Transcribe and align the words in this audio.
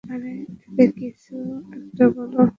আরে, 0.03 0.33
এতে 0.73 0.93
কিছু 0.99 1.35
একটা 1.77 2.05
হল। 2.15 2.33